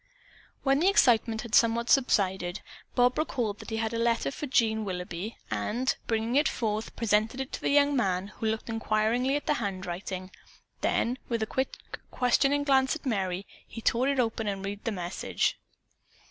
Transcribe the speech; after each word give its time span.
When 0.63 0.79
the 0.79 0.87
excitement 0.87 1.43
had 1.43 1.53
somewhat 1.53 1.91
subsided, 1.91 2.61
Bob 2.95 3.19
recalled 3.19 3.59
that 3.59 3.69
he 3.69 3.77
had 3.77 3.93
a 3.93 3.99
letter 3.99 4.31
for 4.31 4.47
Jean 4.47 4.83
Willoughby, 4.83 5.37
and, 5.51 5.95
bringing 6.07 6.35
it 6.37 6.49
forth, 6.49 6.95
presented 6.95 7.39
it 7.39 7.51
to 7.51 7.61
the 7.61 7.69
young 7.69 7.95
man, 7.95 8.29
who 8.29 8.47
looked 8.47 8.67
inquiringly 8.67 9.35
at 9.35 9.45
the 9.45 9.53
handwriting; 9.61 10.31
then 10.81 11.19
with 11.29 11.43
a 11.43 11.45
quick, 11.45 11.77
questioning 12.09 12.63
glance 12.63 12.95
at 12.95 13.05
Merry, 13.05 13.45
he 13.67 13.79
tore 13.79 14.07
it 14.07 14.19
open 14.19 14.47
and 14.47 14.65
read 14.65 14.79
its 14.79 14.89
message. 14.91 15.59